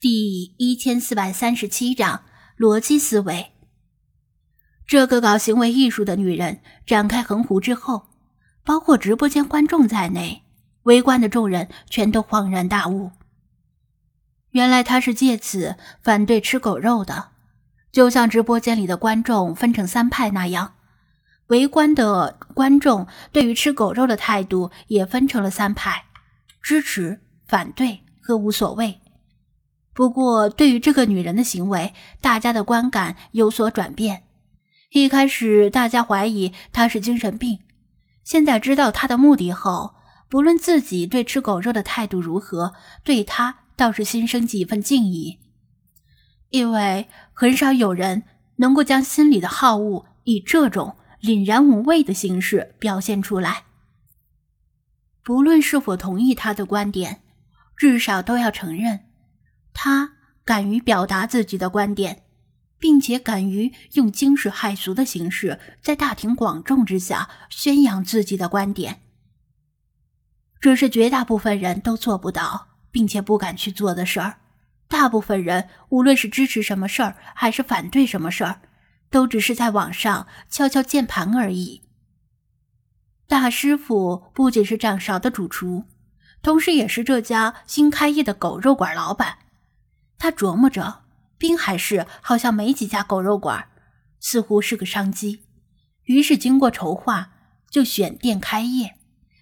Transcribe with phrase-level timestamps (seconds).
[0.00, 2.22] 第一千四百三十七章
[2.56, 3.52] 逻辑思维。
[4.86, 8.08] 这个搞行为艺术的女人展开横幅之后，
[8.64, 10.42] 包括直播间观众在内，
[10.84, 13.10] 围观的众人全都恍然大悟。
[14.52, 17.32] 原来她是借此反对吃狗肉的，
[17.92, 20.76] 就像直播间里的观众分成三派那样，
[21.48, 26.06] 围观的观众对于吃狗肉的态度也分成了三派：
[26.62, 28.98] 支持、反对和无所谓。
[30.00, 34.22] 不过，对于这个女人的行为，大家的观感有所转变。
[34.92, 37.58] 一开始，大家怀疑她是精神病；
[38.24, 39.96] 现在知道她的目的后，
[40.30, 42.72] 不论自己对吃狗肉的态度如何，
[43.04, 45.38] 对她倒是心生几分敬意。
[46.48, 48.22] 因为很少有人
[48.56, 53.64] 能够将心里的好恶以这种凛然无畏的形式表现出来。
[55.22, 57.20] 不论是否同意他的观点，
[57.76, 59.00] 至少都要承认。
[59.72, 62.24] 他敢于表达自己的观点，
[62.78, 69.00] 并且敢于用惊世骇俗的形式在大庭广众之下宣扬自己的观点，
[70.60, 74.38] 这是绝大部分人都做不到，并且不敢去做的事儿。
[74.88, 78.60] 大部分人无论是支持什么事儿，还是反对什么事儿，
[79.08, 81.82] 都只是在网上敲敲键盘而已。
[83.28, 85.84] 大师傅不仅是掌勺的主厨，
[86.42, 89.38] 同时也是这家新开业的狗肉馆老板。
[90.20, 91.04] 他琢磨着，
[91.38, 93.68] 滨海市好像没几家狗肉馆，
[94.20, 95.46] 似乎是个商机。
[96.04, 97.32] 于是经过筹划，
[97.70, 98.96] 就选店开业。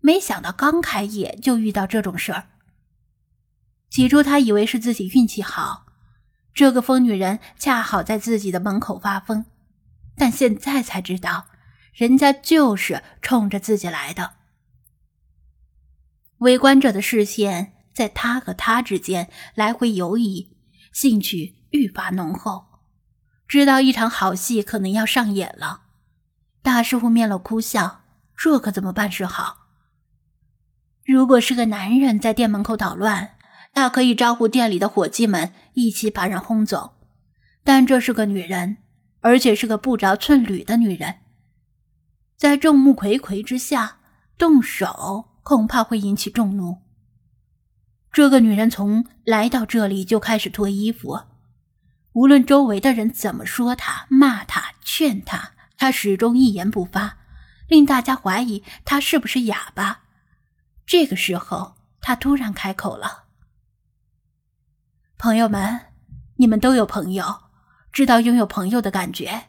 [0.00, 2.48] 没想到刚开业就遇到这种事儿。
[3.90, 5.84] 起初他以为是自己运气好，
[6.54, 9.44] 这个疯女人恰好在自己的门口发疯，
[10.16, 11.48] 但现在才知道，
[11.92, 14.36] 人家就是冲着自己来的。
[16.38, 20.48] 围观者的视线在他和他之间来回游移。
[20.92, 22.66] 兴趣愈发浓厚，
[23.48, 25.82] 知道一场好戏可能要上演了。
[26.62, 28.02] 大师傅面露哭笑，
[28.36, 29.68] 这可怎么办是好？
[31.04, 33.36] 如果是个男人在店门口捣乱，
[33.74, 36.94] 那可以招呼店里的伙计们一起把人轰走。
[37.64, 38.76] 但这是个女人，
[39.20, 41.20] 而且是个不着寸缕的女人，
[42.36, 43.98] 在众目睽睽之下
[44.36, 46.81] 动手，恐怕会引起众怒。
[48.12, 51.22] 这个女人从来到这里就开始脱衣服，
[52.12, 57.16] 无论周围的人怎么说她、骂她、劝她，她始终一言不发，
[57.68, 60.02] 令大家怀疑她是不是哑巴。
[60.84, 63.24] 这个时候，她突然开口了
[65.16, 65.80] ：“朋友们，
[66.36, 67.24] 你们都有朋友，
[67.90, 69.44] 知道拥有朋友的感觉。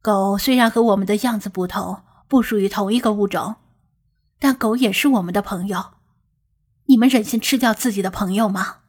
[0.00, 3.56] 狗虽然和我们的样子不同，不属于同一个物种，
[4.38, 5.94] 但狗也是我们的朋友。”
[6.86, 8.82] 你们忍心吃掉自己的朋友吗？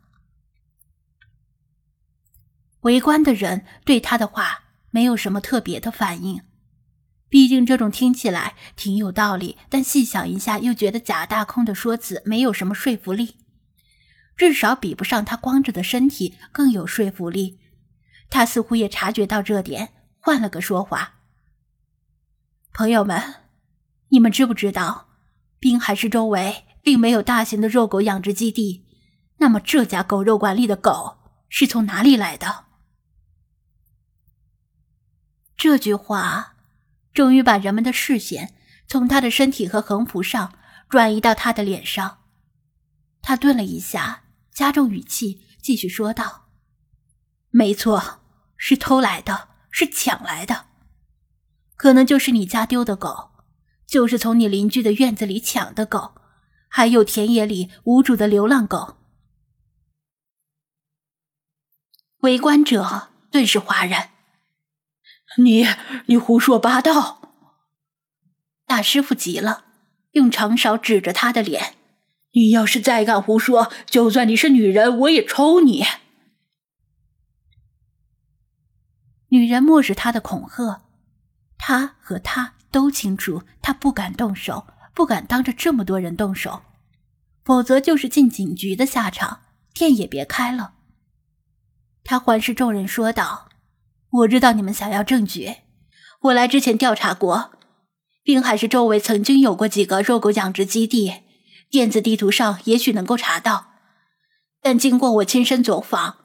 [2.81, 6.43] 围观的人对他的话没有什么特别的反应，
[7.29, 13.37] 毕竟这种听起来挺有道理，但细想一下又觉得假大空的说辞没有什么说服力，
[14.37, 17.59] 至少比不上他光着的身体更有说服力。
[18.29, 21.21] 他似乎也察觉到这点，换了个说法
[22.73, 23.35] ：“朋友们，
[24.09, 25.09] 你们知不知道，
[25.59, 28.85] 滨海市周围？”并没有大型的肉狗养殖基地，
[29.37, 31.17] 那么这家狗肉馆里的狗
[31.49, 32.65] 是从哪里来的？
[35.57, 36.57] 这句话
[37.11, 38.53] 终于把人们的视线
[38.87, 40.53] 从他的身体和横幅上
[40.87, 42.19] 转移到他的脸上。
[43.23, 46.49] 他顿了一下，加重语气继续说道
[47.49, 48.19] ：“没错，
[48.57, 50.67] 是偷来的，是抢来的，
[51.75, 53.31] 可能就是你家丢的狗，
[53.87, 56.13] 就是从你邻居的院子里抢的狗。”
[56.75, 58.97] 还有田野里无主的流浪狗，
[62.17, 64.09] 围观者顿时哗然。
[65.37, 65.65] 你
[66.07, 67.31] 你胡说八道！
[68.65, 69.63] 大师傅急了，
[70.11, 71.75] 用长勺指着他的脸
[72.35, 75.85] ：“你要是再敢胡说，就算你是女人，我也抽你！”
[79.31, 80.81] 女人漠视他的恐吓，
[81.57, 84.67] 他和他都清楚，他不敢动手。
[84.95, 86.61] 不敢当着这么多人动手，
[87.43, 89.41] 否则就是进警局的下场，
[89.73, 90.75] 店也别开了。
[92.05, 93.49] 他环视众人说道
[94.09, 95.55] ：“我知道你们想要证据，
[96.21, 97.51] 我来之前调查过，
[98.23, 101.13] 滨海市周围曾经有过几个肉狗养殖基地，
[101.69, 103.73] 电子地图上也许能够查到。
[104.61, 106.15] 但经过我亲身走访，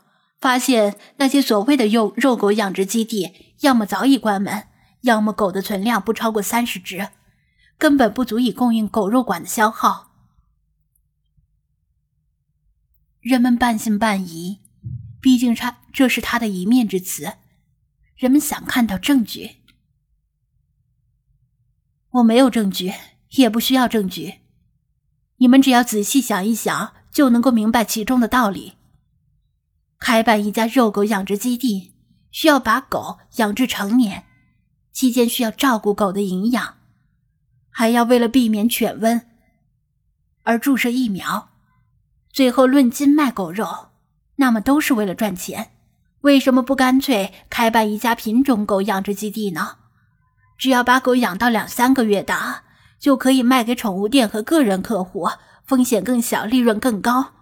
[0.40, 4.68] 发现那些所谓的肉肉狗养殖基地，要么早已关门，
[5.02, 7.08] 要么狗的存量不超过三十只。”
[7.80, 10.12] 根本不足以供应狗肉馆的消耗。
[13.20, 14.60] 人们半信半疑，
[15.18, 17.38] 毕竟他这是他的一面之词，
[18.16, 19.62] 人们想看到证据。
[22.10, 22.92] 我没有证据，
[23.30, 24.40] 也不需要证据，
[25.36, 28.74] 你们只要仔细想一想，就能够明白其中的道理。
[29.98, 31.94] 开办一家肉狗养殖基地，
[32.30, 34.26] 需要把狗养至成年，
[34.92, 36.79] 期间需要照顾狗的营养，
[37.70, 39.22] 还要为了避免犬瘟
[40.42, 41.50] 而注射疫苗，
[42.32, 43.88] 最后论斤卖狗肉，
[44.36, 45.70] 那么都是为了赚钱。
[46.22, 49.76] 为什么不干脆开办一家品种狗养殖基地呢？
[50.58, 52.64] 只要把狗养到两三个月大，
[52.98, 55.28] 就可以卖给宠物店和个人客户，
[55.64, 57.32] 风险更小，利润更高，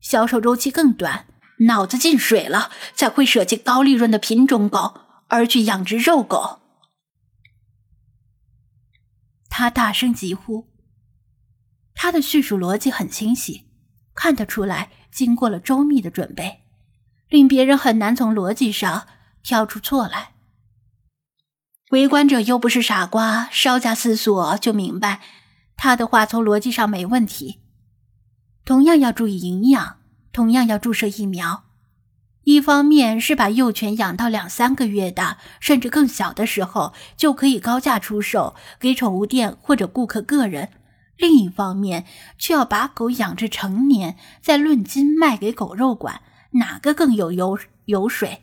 [0.00, 1.26] 销售周期更短。
[1.66, 4.94] 脑子进水了，才会舍弃高利润的品种狗，
[5.28, 6.59] 而去养殖肉狗。
[9.50, 10.70] 他大声疾呼。
[11.92, 13.66] 他的叙述逻辑很清晰，
[14.14, 16.62] 看得出来经过了周密的准备，
[17.28, 19.06] 令别人很难从逻辑上
[19.42, 20.30] 挑出错来。
[21.90, 25.20] 围观者又不是傻瓜，稍加思索就明白，
[25.76, 27.60] 他的话从逻辑上没问题。
[28.64, 29.98] 同样要注意营养。
[30.32, 31.64] 同样要注射疫苗，
[32.44, 40.68] 一方面是把幼犬养到两三个月大，甚至更小的时候，就可以高价出售给宠物店或者顾客个人；
[41.16, 42.06] 另一方面
[42.38, 46.22] 却要把狗养至成年，再论斤卖给狗肉馆，
[46.52, 48.42] 哪个更有油油水？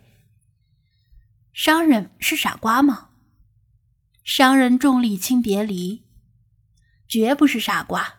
[1.52, 3.10] 商人是傻瓜吗？
[4.24, 6.04] 商人重利轻别离，
[7.08, 8.14] 绝不是傻瓜。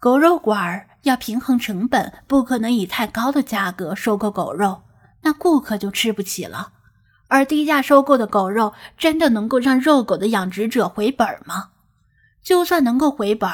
[0.00, 0.88] 狗肉馆儿。
[1.02, 4.82] 要平衡成本，不可能以太高的价格收购狗肉，
[5.22, 6.72] 那顾客就吃不起了。
[7.28, 11.70] 而低价收购的狗肉，真的能够让肉狗的养殖者回本吗？
[12.42, 13.50] 就算能够回本，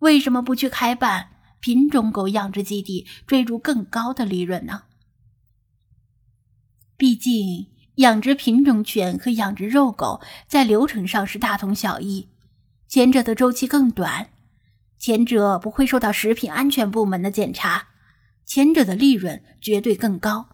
[0.00, 1.28] 为什么不去开办
[1.60, 4.82] 品种狗养殖基地，追逐更高的利润呢？
[6.96, 12.28] 毕竟，养殖品种犬和养殖肉狗在流程上是大同小异，
[12.88, 14.30] 前者的周期更短。
[14.98, 17.88] 前者不会受到食品安全部门的检查，
[18.44, 20.48] 前者的利润绝对更高。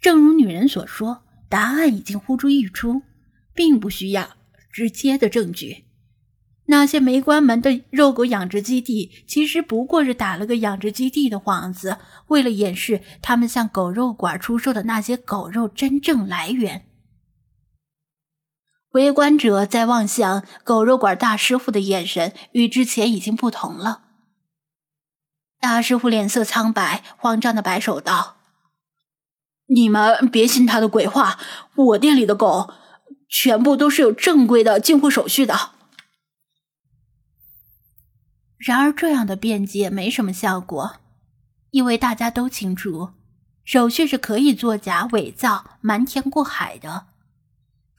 [0.00, 3.02] 正如女人所说，答案已经呼之欲出，
[3.54, 4.30] 并不需要
[4.70, 5.84] 直接的证据。
[6.66, 11.96] 那些没关门的肉狗养殖基地，其实不过是打了个养殖基地的幌子，
[12.26, 16.87] 为了掩饰他们向狗肉馆出售的那些狗肉真正来源。
[18.92, 24.02] 围观者在望向狗肉馆大师傅的眼神与之前已经不同了。
[25.60, 28.36] 大师傅脸色苍白，慌张的摆手道
[29.66, 31.38] ：“你们别信他的鬼话，
[31.74, 32.72] 我店里的狗
[33.28, 35.72] 全部都是有正规的进货手续的。”
[38.56, 40.96] 然而，这样的辩解没什么效果，
[41.70, 43.10] 因为大家都清楚，
[43.64, 47.06] 手续是可以作假、伪造、瞒天过海的。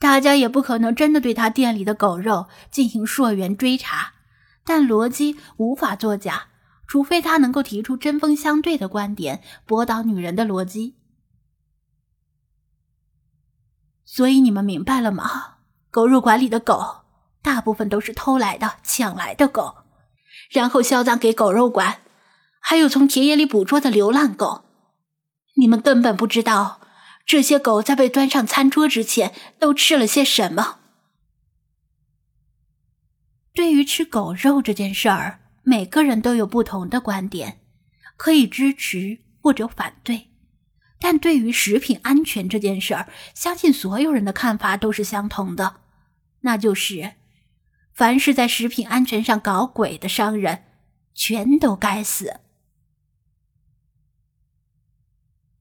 [0.00, 4.14] 大家也不可能真的对他店里的狗肉进行溯源追查，
[4.64, 6.48] 但逻辑无法作假，
[6.86, 10.96] 除非他能够提出针锋相对的观点，驳倒女人的逻辑。
[14.06, 15.58] 所以你们明白了吗？
[15.90, 17.02] 狗肉馆里的狗
[17.42, 19.84] 大部分都是偷来的、抢来的狗，
[20.50, 21.98] 然后销赃给狗肉馆，
[22.58, 24.64] 还有从田野里捕捉的流浪狗，
[25.56, 26.79] 你们根本不知道。
[27.30, 30.80] 这些狗在被端上餐桌之前都吃了些什么？
[33.54, 37.60] 对于吃狗肉这件事儿，每个人都有不同的观点，
[38.16, 40.30] 可以支持或者反对。
[40.98, 45.76] 但对于食品安全这件事儿，相信所有人的看法都是相同的，
[46.40, 47.12] 那就是：
[47.94, 50.64] 凡是在食品安全上搞鬼的商人，
[51.14, 52.40] 全都该死。